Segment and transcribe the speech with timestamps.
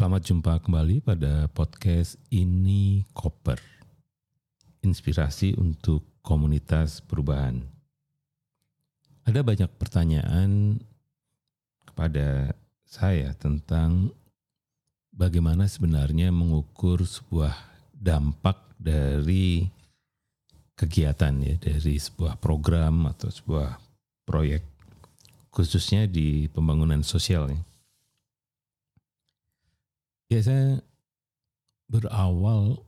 [0.00, 3.60] Selamat jumpa kembali pada podcast ini Koper.
[4.80, 7.60] Inspirasi untuk komunitas perubahan.
[9.28, 10.80] Ada banyak pertanyaan
[11.84, 12.56] kepada
[12.88, 14.08] saya tentang
[15.12, 17.52] bagaimana sebenarnya mengukur sebuah
[17.92, 19.68] dampak dari
[20.80, 23.76] kegiatan ya dari sebuah program atau sebuah
[24.24, 24.64] proyek
[25.52, 27.60] khususnya di pembangunan sosial ya.
[30.30, 30.78] Ya saya
[31.90, 32.78] berawal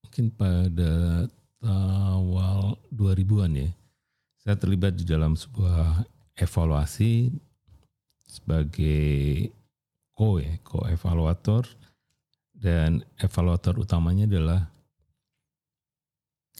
[0.00, 1.28] mungkin pada
[1.60, 3.70] awal 2000-an ya.
[4.40, 6.08] Saya terlibat di dalam sebuah
[6.40, 7.36] evaluasi
[8.24, 9.52] sebagai
[10.16, 11.68] co ya, co-evaluator
[12.56, 14.64] dan evaluator utamanya adalah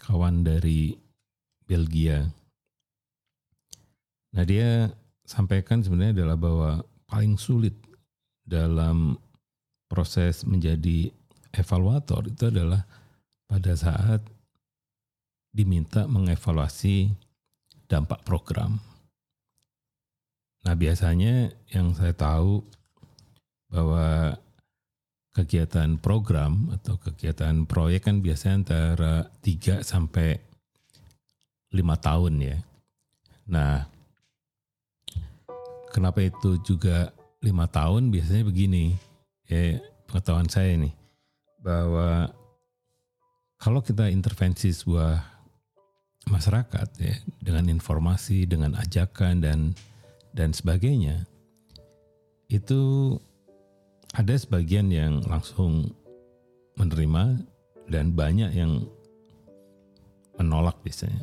[0.05, 1.01] kawan dari
[1.65, 2.29] Belgia.
[4.37, 4.93] Nah dia
[5.25, 6.71] sampaikan sebenarnya adalah bahwa
[7.09, 7.73] paling sulit
[8.45, 9.17] dalam
[9.87, 11.11] proses menjadi
[11.55, 12.85] evaluator itu adalah
[13.47, 14.21] pada saat
[15.55, 17.15] diminta mengevaluasi
[17.89, 18.77] dampak program.
[20.67, 22.61] Nah biasanya yang saya tahu
[23.71, 24.35] bahwa
[25.33, 29.15] kegiatan program atau kegiatan proyek kan biasanya antara
[29.45, 30.37] 3 sampai
[31.71, 32.59] 5 tahun ya.
[33.47, 33.87] Nah
[35.95, 38.99] kenapa itu juga lima tahun biasanya begini
[39.47, 39.79] ya
[40.11, 40.95] pengetahuan saya nih
[41.63, 42.31] bahwa
[43.59, 45.19] kalau kita intervensi sebuah
[46.31, 49.59] masyarakat ya dengan informasi, dengan ajakan dan
[50.35, 51.25] dan sebagainya
[52.47, 53.15] itu
[54.15, 55.91] ada sebagian yang langsung
[56.79, 57.43] menerima
[57.91, 58.87] dan banyak yang
[60.39, 61.23] menolak biasanya.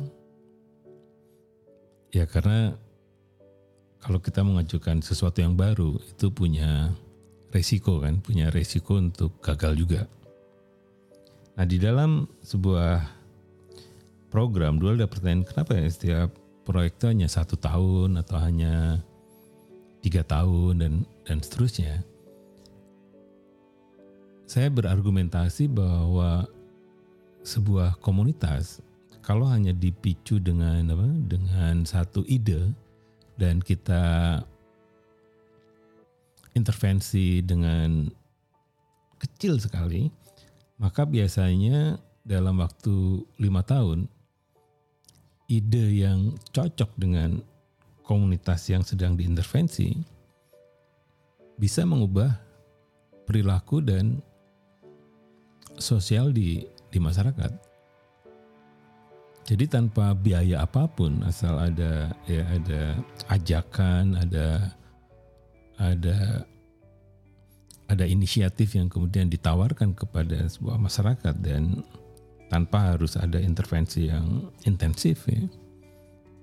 [2.14, 2.76] Ya karena
[3.98, 6.92] kalau kita mengajukan sesuatu yang baru itu punya
[7.54, 10.02] resiko kan, punya resiko untuk gagal juga.
[11.54, 12.98] Nah di dalam sebuah
[14.34, 16.28] program dulu ada pertanyaan kenapa ya setiap
[16.66, 18.98] proyek itu hanya satu tahun atau hanya
[20.02, 20.92] tiga tahun dan
[21.22, 22.02] dan seterusnya.
[24.50, 26.50] Saya berargumentasi bahwa
[27.46, 28.82] sebuah komunitas
[29.22, 32.74] kalau hanya dipicu dengan apa dengan satu ide
[33.38, 34.42] dan kita
[36.54, 38.06] intervensi dengan
[39.18, 40.10] kecil sekali,
[40.78, 44.08] maka biasanya dalam waktu lima tahun
[45.50, 47.44] ide yang cocok dengan
[48.04, 49.92] komunitas yang sedang diintervensi
[51.60, 52.32] bisa mengubah
[53.28, 54.20] perilaku dan
[55.76, 57.52] sosial di di masyarakat.
[59.44, 62.96] Jadi tanpa biaya apa pun asal ada ya ada
[63.28, 64.72] ajakan, ada
[65.78, 66.46] ada
[67.84, 71.84] ada inisiatif yang kemudian ditawarkan kepada sebuah masyarakat dan
[72.48, 75.44] tanpa harus ada intervensi yang intensif ya.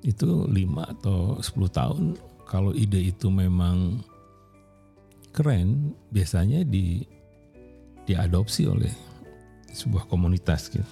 [0.02, 2.04] Itu 5 atau 10 tahun
[2.46, 4.02] kalau ide itu memang
[5.32, 7.06] keren biasanya di
[8.04, 8.92] diadopsi oleh
[9.72, 10.84] sebuah komunitas gitu.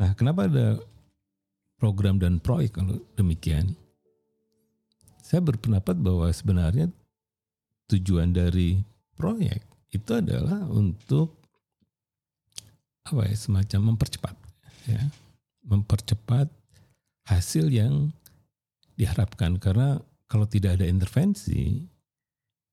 [0.00, 0.80] Nah, kenapa ada
[1.76, 3.76] program dan proyek kalau demikian?
[5.30, 6.90] Saya berpendapat bahwa sebenarnya
[7.86, 8.82] tujuan dari
[9.14, 9.62] proyek
[9.94, 11.38] itu adalah untuk
[13.06, 14.34] apa ya semacam mempercepat
[14.90, 15.06] ya.
[15.70, 16.50] Mempercepat
[17.30, 18.10] hasil yang
[18.98, 19.54] diharapkan.
[19.62, 21.78] Karena kalau tidak ada intervensi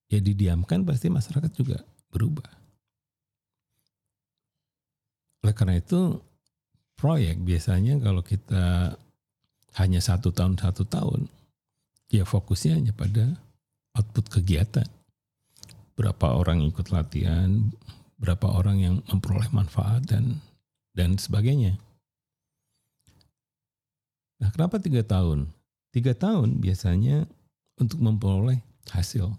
[0.09, 2.49] ya didiamkan pasti masyarakat juga berubah.
[5.45, 6.17] Oleh karena itu
[6.97, 8.97] proyek biasanya kalau kita
[9.77, 11.36] hanya satu tahun satu tahun
[12.07, 13.35] ya fokusnya hanya pada
[13.95, 14.87] output kegiatan.
[15.97, 17.73] Berapa orang ikut latihan,
[18.21, 20.37] berapa orang yang memperoleh manfaat dan
[20.93, 21.77] dan sebagainya.
[24.37, 25.49] Nah, kenapa tiga tahun?
[25.89, 27.25] Tiga tahun biasanya
[27.81, 28.61] untuk memperoleh
[28.93, 29.33] hasil.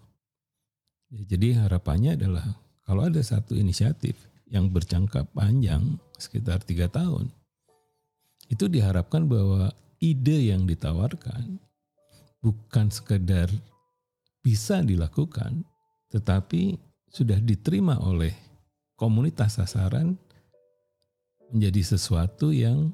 [1.14, 4.18] Ya, jadi harapannya adalah kalau ada satu inisiatif
[4.50, 7.30] yang berjangka panjang sekitar tiga tahun,
[8.50, 9.70] itu diharapkan bahwa
[10.02, 11.62] ide yang ditawarkan
[12.42, 13.50] bukan sekedar
[14.42, 15.66] bisa dilakukan,
[16.12, 18.32] tetapi sudah diterima oleh
[18.98, 20.16] komunitas sasaran
[21.52, 22.92] menjadi sesuatu yang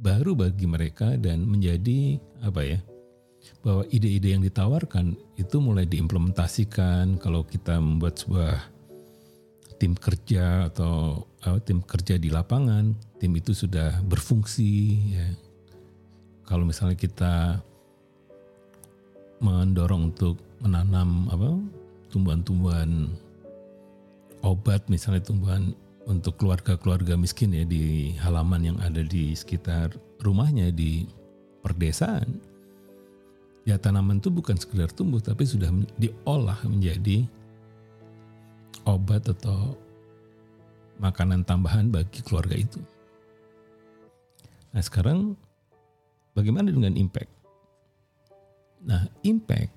[0.00, 2.80] baru bagi mereka dan menjadi apa ya
[3.64, 7.16] bahwa ide-ide yang ditawarkan itu mulai diimplementasikan.
[7.20, 8.56] Kalau kita membuat sebuah
[9.80, 14.72] tim kerja atau uh, tim kerja di lapangan tim itu sudah berfungsi
[15.16, 15.28] ya.
[16.44, 17.64] Kalau misalnya kita
[19.40, 21.56] mendorong untuk menanam apa
[22.12, 23.08] tumbuhan-tumbuhan
[24.44, 25.72] obat misalnya tumbuhan
[26.04, 31.08] untuk keluarga-keluarga miskin ya di halaman yang ada di sekitar rumahnya di
[31.64, 32.40] perdesaan
[33.64, 37.24] ya tanaman itu bukan sekedar tumbuh tapi sudah diolah menjadi
[38.88, 39.76] obat atau
[41.00, 42.80] makanan tambahan bagi keluarga itu.
[44.70, 45.34] Nah sekarang
[46.36, 47.39] bagaimana dengan impact?
[48.84, 49.72] Nah impact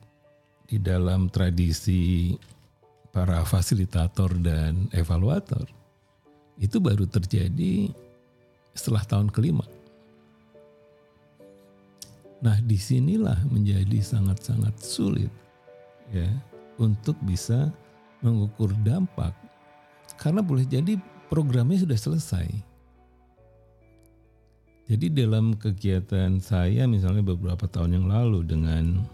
[0.68, 2.34] di dalam tradisi
[3.14, 5.70] para fasilitator dan evaluator
[6.58, 7.94] itu baru terjadi
[8.74, 9.66] setelah tahun kelima.
[12.44, 15.32] Nah, di sinilah menjadi sangat-sangat sulit
[16.12, 16.28] ya
[16.76, 17.72] untuk bisa
[18.20, 19.32] mengukur dampak
[20.20, 21.00] karena boleh jadi
[21.32, 22.48] programnya sudah selesai.
[24.84, 29.08] Jadi dalam kegiatan saya misalnya beberapa tahun yang lalu dengan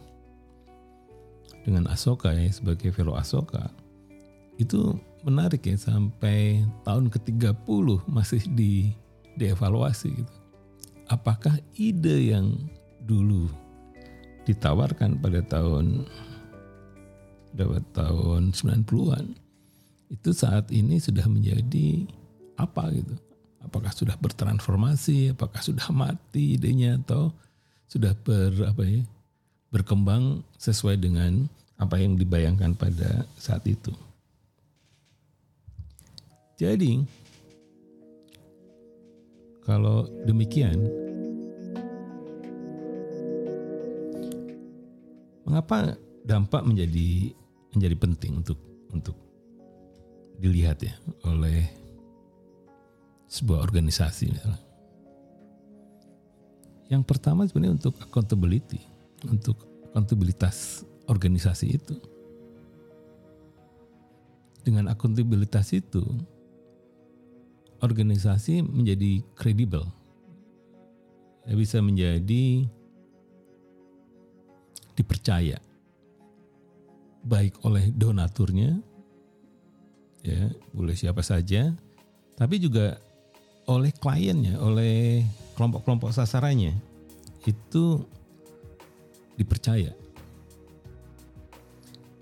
[1.62, 3.69] dengan Asoka ya sebagai fellow Asoka
[4.57, 8.92] itu menarik ya sampai tahun ke-30 masih di
[9.38, 10.36] dievaluasi gitu.
[11.10, 12.57] Apakah ide yang
[13.06, 13.48] dulu
[14.50, 16.10] ditawarkan pada tahun
[17.54, 19.25] dapat tahun 90-an
[20.10, 22.10] itu saat ini sudah menjadi
[22.57, 23.15] apa gitu.
[23.59, 27.35] Apakah sudah bertransformasi, apakah sudah mati idenya atau
[27.89, 29.03] sudah ber apa ya
[29.69, 31.45] berkembang sesuai dengan
[31.77, 33.94] apa yang dibayangkan pada saat itu.
[36.59, 37.03] Jadi
[39.63, 40.89] kalau demikian
[45.50, 45.97] Mengapa
[46.29, 47.33] dampak menjadi
[47.73, 48.62] menjadi penting untuk
[48.94, 49.17] untuk
[50.38, 50.94] dilihat ya
[51.25, 51.65] oleh
[53.29, 54.65] sebuah organisasi misalnya.
[56.89, 58.81] Yang pertama sebenarnya untuk accountability,
[59.29, 59.61] untuk
[59.93, 61.95] akuntabilitas organisasi itu.
[64.65, 66.01] Dengan akuntabilitas itu,
[67.79, 69.85] organisasi menjadi kredibel.
[71.45, 72.65] Ya, bisa menjadi
[74.97, 75.63] dipercaya
[77.23, 78.83] baik oleh donaturnya
[80.27, 81.71] ya boleh siapa saja
[82.35, 82.99] tapi juga
[83.69, 85.21] oleh kliennya oleh
[85.54, 86.74] kelompok-kelompok sasarannya
[87.45, 88.01] itu
[89.38, 89.94] dipercaya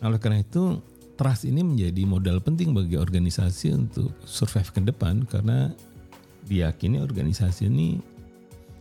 [0.04, 0.84] oleh karena itu
[1.18, 5.74] trust ini menjadi modal penting bagi organisasi untuk survive ke depan karena
[6.46, 7.98] diyakini organisasi ini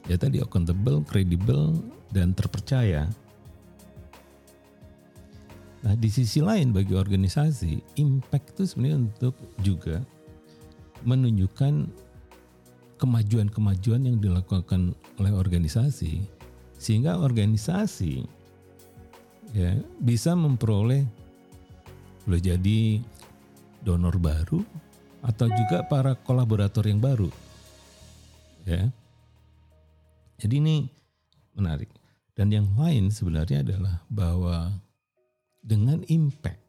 [0.06, 1.74] ya tadi accountable, credible
[2.14, 3.10] dan terpercaya.
[5.82, 10.02] Nah di sisi lain bagi organisasi, impact itu sebenarnya untuk juga
[11.06, 12.05] menunjukkan
[12.96, 16.24] kemajuan-kemajuan yang dilakukan oleh organisasi
[16.76, 18.24] sehingga organisasi
[19.56, 21.04] ya bisa memperoleh
[22.26, 23.00] boleh jadi
[23.86, 24.60] donor baru
[25.22, 27.30] atau juga para kolaborator yang baru
[28.66, 28.90] ya.
[30.36, 30.76] Jadi ini
[31.56, 31.88] menarik.
[32.36, 34.68] Dan yang lain sebenarnya adalah bahwa
[35.64, 36.60] dengan impact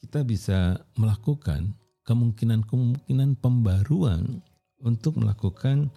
[0.00, 1.76] kita bisa melakukan
[2.08, 4.40] kemungkinan-kemungkinan pembaruan
[4.82, 5.88] untuk melakukan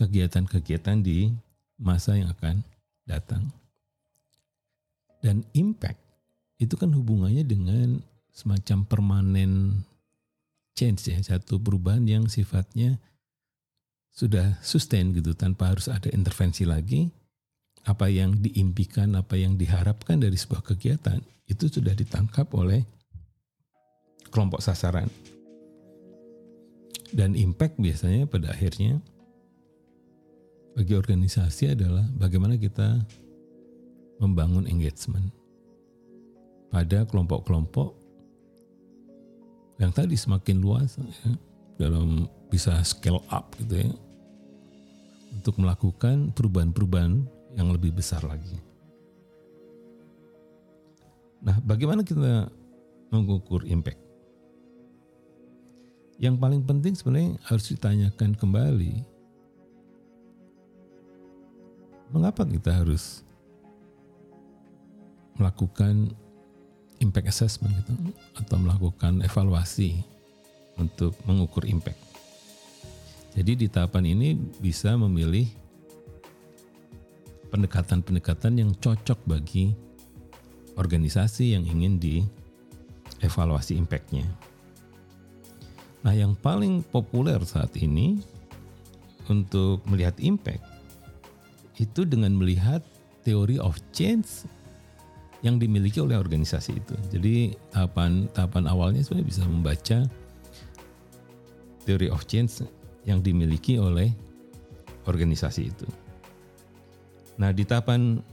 [0.00, 1.30] kegiatan-kegiatan di
[1.78, 2.64] masa yang akan
[3.04, 3.50] datang.
[5.24, 6.00] Dan impact
[6.60, 8.00] itu kan hubungannya dengan
[8.34, 9.82] semacam permanen
[10.74, 12.98] change ya, satu perubahan yang sifatnya
[14.14, 17.10] sudah sustain gitu tanpa harus ada intervensi lagi
[17.84, 22.80] apa yang diimpikan, apa yang diharapkan dari sebuah kegiatan itu sudah ditangkap oleh
[24.32, 25.06] kelompok sasaran.
[27.14, 28.98] Dan impact biasanya pada akhirnya
[30.74, 32.98] bagi organisasi adalah bagaimana kita
[34.18, 35.30] membangun engagement
[36.74, 37.94] pada kelompok-kelompok
[39.78, 41.38] yang tadi semakin luas ya,
[41.78, 43.90] dalam bisa scale up gitu ya
[45.34, 47.22] untuk melakukan perubahan-perubahan
[47.54, 48.58] yang lebih besar lagi.
[51.42, 52.50] Nah, bagaimana kita
[53.14, 54.03] mengukur impact?
[56.18, 59.02] Yang paling penting sebenarnya harus ditanyakan kembali.
[62.14, 63.26] Mengapa kita harus
[65.34, 66.14] melakukan
[67.02, 70.06] impact assessment gitu atau melakukan evaluasi
[70.78, 71.98] untuk mengukur impact.
[73.34, 75.50] Jadi di tahapan ini bisa memilih
[77.50, 79.74] pendekatan-pendekatan yang cocok bagi
[80.78, 84.53] organisasi yang ingin dievaluasi impact-nya.
[86.04, 88.20] Nah, yang paling populer saat ini
[89.32, 90.60] untuk melihat impact
[91.80, 92.84] itu dengan melihat
[93.24, 94.44] teori of change
[95.40, 96.96] yang dimiliki oleh organisasi itu.
[97.08, 99.98] Jadi tahapan tahapan awalnya sebenarnya bisa membaca
[101.84, 102.64] theory of change
[103.04, 104.12] yang dimiliki oleh
[105.04, 105.88] organisasi itu.
[107.36, 108.24] Nah, di tahapan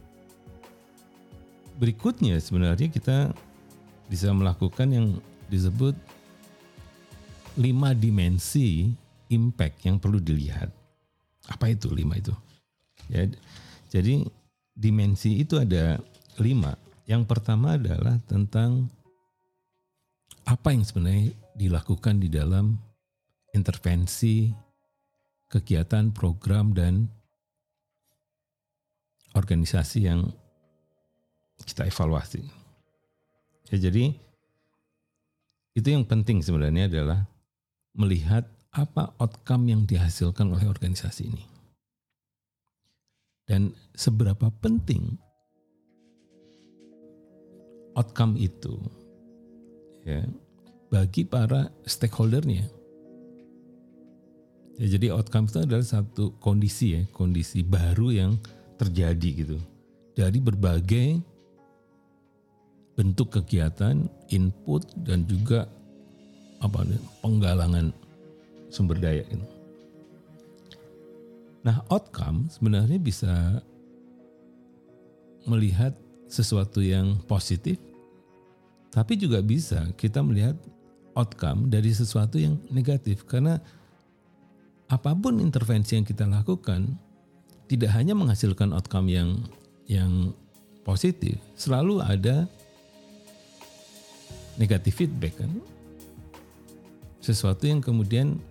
[1.80, 3.36] berikutnya sebenarnya kita
[4.08, 5.08] bisa melakukan yang
[5.52, 5.96] disebut
[7.62, 8.90] lima dimensi
[9.30, 10.74] impact yang perlu dilihat.
[11.46, 12.34] Apa itu lima itu?
[13.08, 13.30] Ya,
[13.94, 14.26] jadi
[14.74, 16.02] dimensi itu ada
[16.42, 16.74] lima.
[17.06, 18.90] Yang pertama adalah tentang
[20.48, 22.82] apa yang sebenarnya dilakukan di dalam
[23.54, 24.50] intervensi
[25.52, 27.12] kegiatan, program, dan
[29.36, 30.32] organisasi yang
[31.68, 32.42] kita evaluasi.
[33.72, 34.16] Ya, jadi
[35.76, 37.31] itu yang penting sebenarnya adalah
[37.96, 41.44] melihat apa outcome yang dihasilkan oleh organisasi ini.
[43.44, 45.20] Dan seberapa penting
[48.00, 48.80] outcome itu
[50.08, 50.24] ya
[50.88, 52.68] bagi para stakeholdernya.
[54.80, 58.32] Ya, jadi outcome itu adalah satu kondisi ya, kondisi baru yang
[58.80, 59.58] terjadi gitu.
[60.16, 61.22] Dari berbagai
[62.96, 65.68] bentuk kegiatan, input dan juga
[66.62, 66.86] apa
[67.26, 67.90] penggalangan
[68.70, 69.48] sumber daya itu.
[71.62, 73.62] Nah, outcome sebenarnya bisa
[75.46, 75.94] melihat
[76.26, 77.78] sesuatu yang positif,
[78.90, 80.58] tapi juga bisa kita melihat
[81.14, 83.60] outcome dari sesuatu yang negatif karena
[84.88, 86.88] apa pun intervensi yang kita lakukan
[87.68, 89.30] tidak hanya menghasilkan outcome yang
[89.88, 90.36] yang
[90.84, 92.48] positif, selalu ada
[94.60, 95.52] negatif feedback kan.
[97.22, 98.42] Sesuatu yang kemudian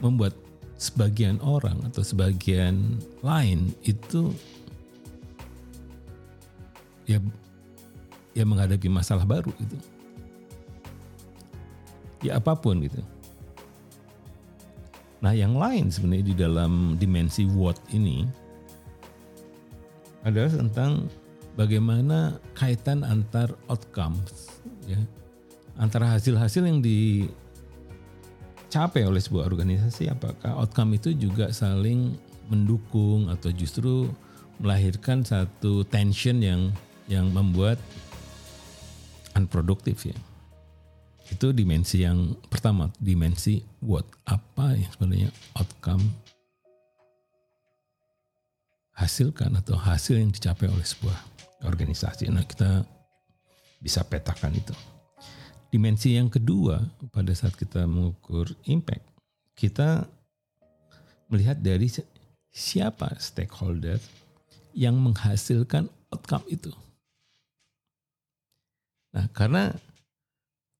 [0.00, 0.32] membuat
[0.78, 4.30] sebagian orang atau sebagian lain itu
[7.04, 7.18] ya
[8.32, 9.76] ya menghadapi masalah baru gitu.
[12.22, 13.02] Ya apa pun gitu.
[15.18, 18.22] Nah, yang lain sebenarnya di dalam dimensi what ini
[20.22, 21.10] adalah tentang
[21.58, 24.98] bagaimana kaitan antar outcomes ya
[25.74, 27.26] antara hasil-hasil yang di
[28.68, 32.12] dicapai oleh sebuah organisasi apakah outcome itu juga saling
[32.52, 34.12] mendukung atau justru
[34.60, 36.68] melahirkan satu tension yang
[37.08, 37.80] yang membuat
[39.32, 40.16] unproduktif ya.
[41.32, 46.04] Itu dimensi yang pertama, dimensi what apa yang sebenarnya outcome
[49.00, 51.16] hasilkan atau hasil yang dicapai oleh sebuah
[51.64, 52.28] organisasi.
[52.28, 52.84] Nah, kita
[53.80, 54.76] bisa petakan itu.
[55.68, 56.80] Dimensi yang kedua
[57.12, 59.04] pada saat kita mengukur impact,
[59.52, 60.08] kita
[61.28, 61.92] melihat dari
[62.48, 64.00] siapa stakeholder
[64.72, 66.72] yang menghasilkan outcome itu.
[69.12, 69.76] Nah, karena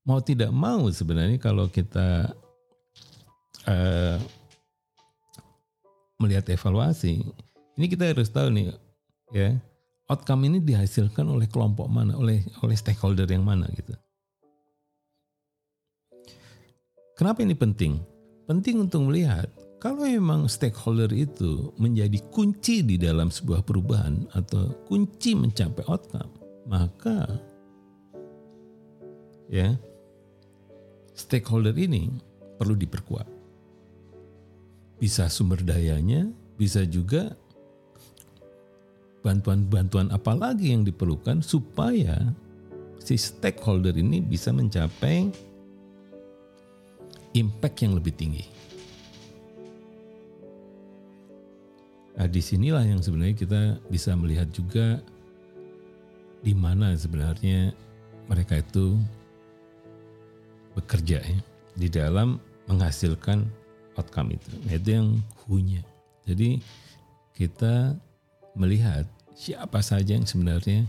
[0.08, 2.32] mau tidak mau sebenarnya kalau kita
[3.68, 4.16] uh,
[6.16, 7.20] melihat evaluasi,
[7.76, 8.72] ini kita harus tahu nih
[9.36, 9.52] ya,
[10.08, 13.92] outcome ini dihasilkan oleh kelompok mana, oleh oleh stakeholder yang mana gitu.
[17.18, 17.98] Kenapa ini penting?
[18.46, 19.50] Penting untuk melihat
[19.82, 26.30] kalau memang stakeholder itu menjadi kunci di dalam sebuah perubahan atau kunci mencapai outcome,
[26.70, 27.26] maka
[29.50, 29.74] ya
[31.10, 32.06] stakeholder ini
[32.54, 33.26] perlu diperkuat.
[35.02, 37.34] Bisa sumber dayanya, bisa juga
[39.26, 42.14] bantuan-bantuan apa lagi yang diperlukan supaya
[43.02, 45.47] si stakeholder ini bisa mencapai
[47.38, 48.44] impact yang lebih tinggi.
[52.18, 54.98] Nah, di sinilah yang sebenarnya kita bisa melihat juga
[56.42, 57.70] di mana sebenarnya
[58.26, 58.98] mereka itu
[60.74, 61.38] bekerja ya
[61.78, 63.46] di dalam menghasilkan
[63.94, 64.50] outcome itu.
[64.66, 65.08] Nah, itu yang
[65.46, 65.82] hunya.
[66.26, 66.58] Jadi
[67.38, 67.94] kita
[68.58, 69.06] melihat
[69.38, 70.82] siapa saja yang sebenarnya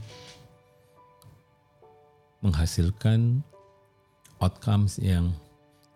[2.42, 3.46] menghasilkan
[4.42, 5.30] outcomes yang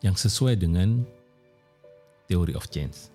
[0.04, 1.08] yang sesuai dengan
[2.28, 3.08] teori of change.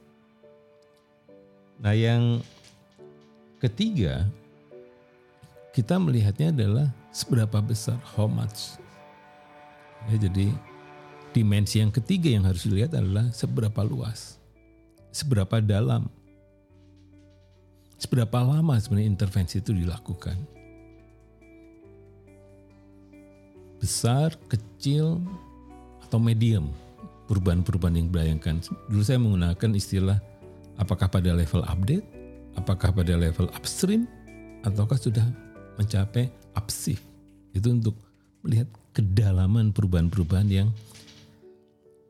[1.78, 2.42] Nah, yang
[3.62, 4.26] ketiga,
[5.70, 8.80] kita melihatnya adalah seberapa besar, how much.
[10.10, 10.50] Ya, jadi
[11.36, 14.40] dimensi yang ketiga yang harus dilihat adalah seberapa luas,
[15.12, 16.08] seberapa dalam,
[18.00, 20.34] seberapa lama sebenarnya intervensi itu dilakukan.
[23.78, 25.22] Besar, kecil,
[26.08, 26.72] atau medium
[27.28, 28.64] perubahan-perubahan yang dibayangkan.
[28.88, 30.18] Dulu saya menggunakan istilah
[30.80, 32.06] apakah pada level update,
[32.56, 34.08] apakah pada level upstream,
[34.64, 35.28] ataukah sudah
[35.76, 37.04] mencapai upshift.
[37.52, 37.94] Itu untuk
[38.40, 40.68] melihat kedalaman perubahan-perubahan yang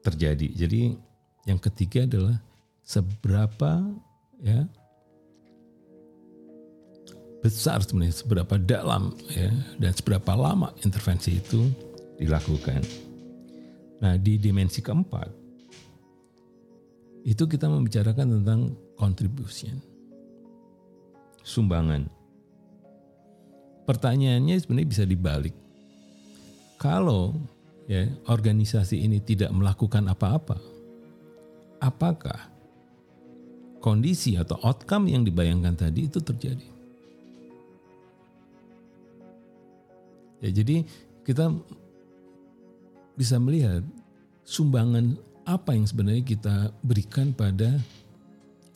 [0.06, 0.46] terjadi.
[0.54, 0.94] Jadi
[1.44, 2.38] yang ketiga adalah
[2.86, 3.82] seberapa
[4.38, 4.64] ya
[7.38, 11.70] besar sebenarnya seberapa dalam ya dan seberapa lama intervensi itu
[12.18, 13.07] dilakukan.
[13.98, 15.30] Nah, di dimensi keempat
[17.26, 18.60] itu kita membicarakan tentang
[18.96, 19.76] contribution.
[21.42, 22.08] Sumbangan.
[23.84, 25.54] Pertanyaannya sebenarnya bisa dibalik.
[26.78, 27.34] Kalau
[27.88, 30.60] ya organisasi ini tidak melakukan apa-apa,
[31.82, 32.48] apakah
[33.80, 36.68] kondisi atau outcome yang dibayangkan tadi itu terjadi?
[40.38, 40.86] Ya, jadi
[41.26, 41.50] kita
[43.18, 43.82] bisa melihat
[44.46, 47.74] sumbangan apa yang sebenarnya kita berikan pada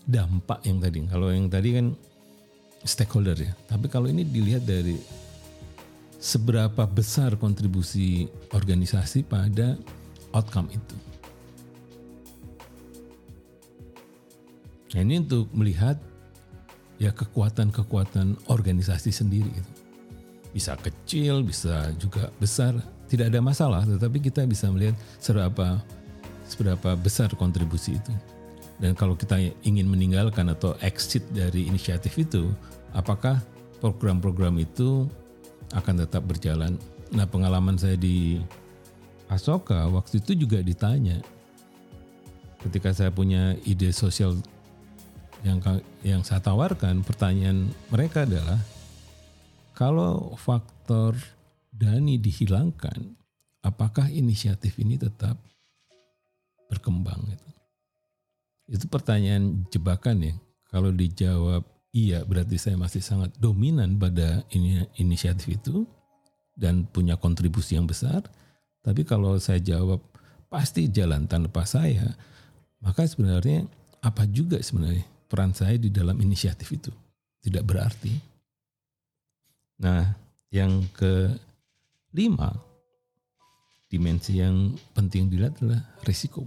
[0.03, 1.07] dampak yang tadi.
[1.07, 1.95] Kalau yang tadi kan
[2.83, 3.55] stakeholder ya.
[3.71, 4.99] Tapi kalau ini dilihat dari
[6.19, 9.79] seberapa besar kontribusi organisasi pada
[10.35, 10.97] outcome itu.
[14.93, 15.97] Nah ini untuk melihat
[17.01, 19.73] ya kekuatan-kekuatan organisasi sendiri itu.
[20.53, 22.77] Bisa kecil, bisa juga besar,
[23.13, 23.85] tidak ada masalah.
[23.85, 25.77] Tetapi kita bisa melihat seberapa
[26.49, 28.13] seberapa besar kontribusi itu.
[28.81, 32.49] Dan kalau kita ingin meninggalkan atau exit dari inisiatif itu,
[32.97, 33.39] apakah
[33.85, 35.05] program-program itu
[35.77, 36.81] akan tetap berjalan?
[37.13, 38.41] Nah, pengalaman saya di
[39.29, 41.21] Asoka waktu itu juga ditanya.
[42.65, 44.41] Ketika saya punya ide sosial
[45.45, 45.61] yang
[46.01, 48.59] yang saya tawarkan, pertanyaan mereka adalah
[49.77, 51.19] kalau faktor
[51.73, 53.17] Dani dihilangkan,
[53.65, 55.41] apakah inisiatif ini tetap
[56.69, 57.25] berkembang?
[57.33, 57.49] Gitu?
[58.77, 60.35] Itu pertanyaan jebakan ya.
[60.69, 65.85] Kalau dijawab iya berarti saya masih sangat dominan pada ini, inisiatif itu
[66.57, 68.25] dan punya kontribusi yang besar.
[68.85, 70.01] Tapi kalau saya jawab
[70.53, 72.13] pasti jalan tanpa saya,
[72.85, 73.65] maka sebenarnya
[74.03, 76.93] apa juga sebenarnya peran saya di dalam inisiatif itu?
[77.41, 78.13] Tidak berarti.
[79.83, 80.15] Nah,
[80.53, 80.85] yang
[82.13, 82.53] kelima,
[83.89, 86.45] dimensi yang penting dilihat adalah risiko.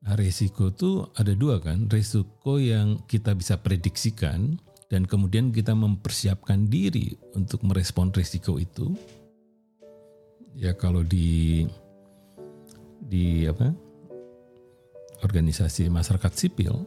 [0.00, 4.56] Nah, resiko itu ada dua kan, resiko yang kita bisa prediksikan
[4.88, 8.94] dan kemudian kita mempersiapkan diri untuk merespon resiko itu.
[10.56, 11.66] Ya kalau di
[13.10, 13.74] di apa
[15.20, 16.86] organisasi masyarakat sipil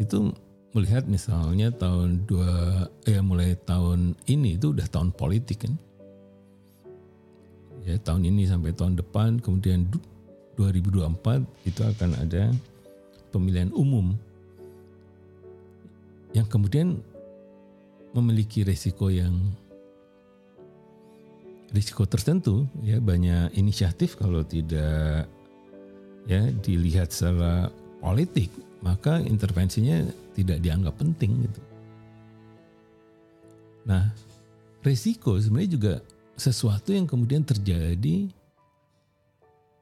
[0.00, 0.32] itu
[0.76, 5.74] melihat misalnya tahun dua ya mulai tahun ini itu udah tahun politik kan?
[7.88, 9.88] Ya tahun ini sampai tahun depan kemudian
[10.60, 12.52] 2024 itu akan ada
[13.32, 14.12] pemilihan umum.
[16.36, 17.00] Yang kemudian
[18.12, 19.32] memiliki resiko yang
[21.72, 25.28] risiko tertentu ya banyak inisiatif kalau tidak
[26.28, 30.06] ya dilihat secara politik maka intervensinya
[30.38, 31.60] tidak dianggap penting gitu.
[33.88, 34.12] Nah,
[34.84, 35.94] risiko sebenarnya juga
[36.38, 38.30] sesuatu yang kemudian terjadi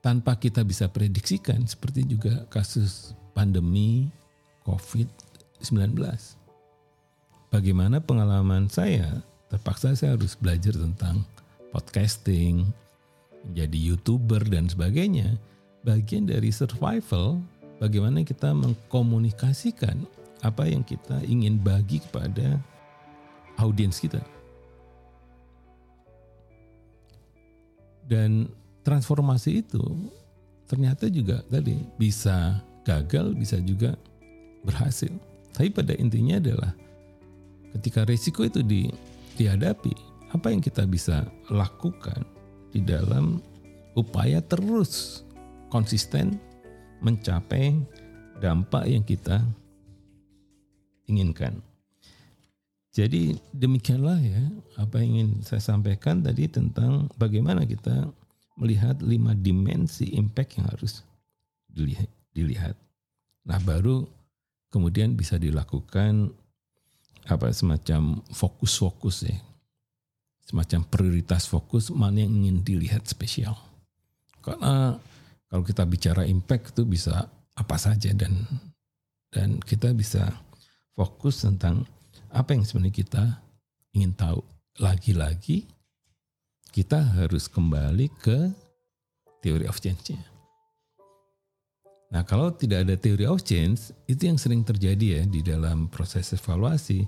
[0.01, 4.09] tanpa kita bisa prediksikan seperti juga kasus pandemi
[4.65, 5.99] COVID-19.
[7.51, 11.27] Bagaimana pengalaman saya terpaksa saya harus belajar tentang
[11.75, 12.67] podcasting,
[13.47, 15.39] menjadi YouTuber dan sebagainya.
[15.87, 17.39] Bagian dari survival
[17.81, 20.05] bagaimana kita mengkomunikasikan
[20.45, 22.61] apa yang kita ingin bagi kepada
[23.61, 24.21] audiens kita.
[28.07, 28.47] Dan
[28.87, 29.83] transformasi itu
[30.71, 33.99] ternyata juga tadi bisa gagal, bisa juga
[34.63, 35.11] berhasil.
[35.51, 36.71] Tapi pada intinya adalah
[37.75, 38.87] ketika risiko itu di,
[39.35, 39.91] dihadapi,
[40.31, 42.23] apa yang kita bisa lakukan
[42.71, 43.43] di dalam
[43.99, 45.25] upaya terus
[45.73, 46.39] konsisten
[47.01, 47.77] mencapai
[48.41, 49.41] dampak yang kita
[51.07, 51.63] inginkan.
[52.97, 54.41] Jadi demikianlah ya
[54.81, 58.09] apa yang ingin saya sampaikan tadi tentang bagaimana kita
[58.57, 61.05] melihat lima dimensi impact yang harus
[61.69, 62.09] dilihat.
[62.33, 62.77] dilihat.
[63.45, 64.09] Nah baru
[64.73, 66.33] kemudian bisa dilakukan
[67.29, 69.37] apa semacam fokus-fokus ya,
[70.49, 73.61] semacam prioritas fokus mana yang ingin dilihat spesial.
[74.41, 74.97] Karena
[75.47, 78.35] kalau kita bicara impact itu bisa apa saja dan
[79.31, 80.29] dan kita bisa
[80.97, 81.85] fokus tentang
[82.33, 83.25] apa yang sebenarnya kita
[83.97, 84.41] ingin tahu.
[84.77, 85.65] Lagi-lagi
[86.69, 88.53] kita harus kembali ke
[89.41, 90.21] teori of change-nya.
[92.13, 96.33] Nah, kalau tidak ada teori of change, itu yang sering terjadi ya di dalam proses
[96.37, 97.07] evaluasi.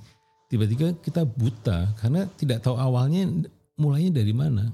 [0.49, 3.29] tiba-tiba kita buta karena tidak tahu awalnya
[3.77, 4.73] mulainya dari mana.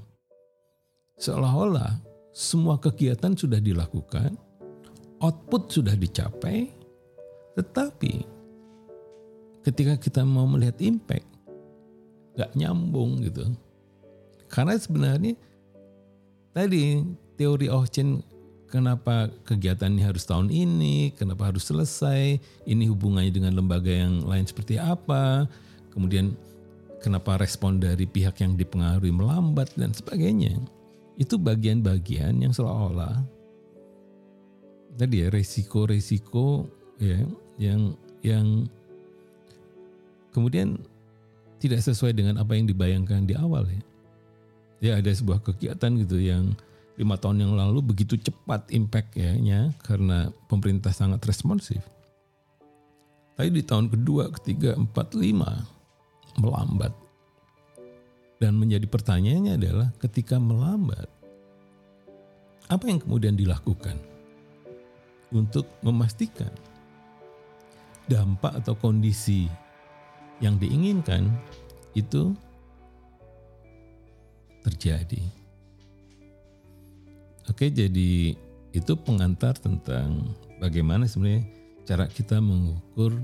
[1.19, 1.99] Seolah-olah
[2.35, 4.35] semua kegiatan sudah dilakukan,
[5.23, 6.67] output sudah dicapai,
[7.55, 8.27] tetapi
[9.63, 11.23] ketika kita mau melihat impact,
[12.35, 13.55] gak nyambung gitu.
[14.51, 15.39] Karena sebenarnya
[16.51, 17.07] tadi
[17.39, 18.19] teori Ohchen
[18.67, 22.35] kenapa kegiatan ini harus tahun ini, kenapa harus selesai,
[22.67, 25.47] ini hubungannya dengan lembaga yang lain seperti apa,
[25.95, 26.35] kemudian
[26.99, 30.74] kenapa respon dari pihak yang dipengaruhi melambat dan sebagainya.
[31.15, 33.35] Itu bagian-bagian yang seolah-olah
[34.95, 36.67] tadi ya resiko-resiko
[37.03, 37.19] ya
[37.59, 38.67] yang yang
[40.31, 40.79] kemudian
[41.59, 43.81] tidak sesuai dengan apa yang dibayangkan di awal ya.
[44.83, 46.55] Ya ada sebuah kegiatan gitu yang
[46.95, 51.79] lima tahun yang lalu begitu cepat impactnya karena pemerintah sangat responsif.
[53.35, 55.67] Tapi di tahun kedua, ketiga, empat, lima
[56.39, 56.95] melambat.
[58.35, 61.07] Dan menjadi pertanyaannya adalah ketika melambat,
[62.67, 63.95] apa yang kemudian dilakukan
[65.31, 66.51] untuk memastikan
[68.05, 69.49] dampak atau kondisi
[70.43, 71.31] yang diinginkan
[71.95, 72.35] itu
[74.65, 75.21] terjadi.
[77.45, 78.35] Oke, jadi
[78.73, 81.45] itu pengantar tentang bagaimana sebenarnya
[81.85, 83.15] cara kita mengukur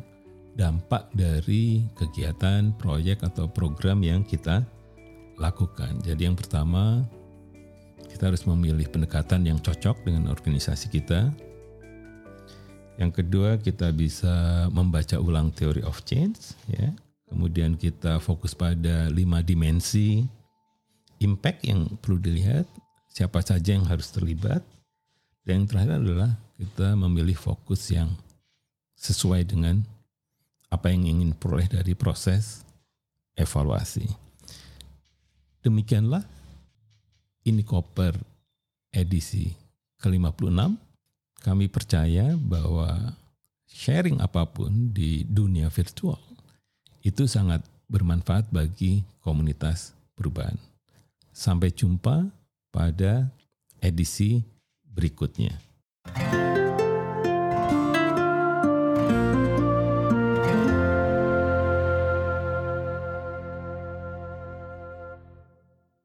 [0.54, 4.62] dampak dari kegiatan, proyek atau program yang kita
[5.42, 5.98] lakukan.
[6.06, 7.02] Jadi yang pertama
[8.14, 11.34] kita harus memilih pendekatan yang cocok dengan organisasi kita.
[13.02, 16.94] Yang kedua kita bisa membaca ulang teori of change ya.
[17.26, 20.22] Kemudian kita fokus pada lima dimensi
[21.18, 22.70] impact yang perlu dilihat
[23.10, 24.62] siapa saja yang harus terlibat.
[25.42, 28.14] Dan yang terakhir adalah kita memilih fokus yang
[28.94, 29.82] sesuai dengan
[30.70, 32.62] apa yang ingin peroleh dari proses
[33.34, 34.31] evaluasi.
[35.62, 36.26] Demikianlah
[37.46, 38.18] ini koper
[38.90, 39.54] edisi
[40.02, 40.58] ke-56.
[41.42, 43.18] Kami percaya bahwa
[43.66, 46.18] sharing apa pun di dunia virtual
[47.02, 50.58] itu sangat bermanfaat bagi komunitas perubahan.
[51.34, 52.30] Sampai jumpa
[52.70, 53.30] pada
[53.82, 54.46] edisi
[54.86, 55.71] berikutnya.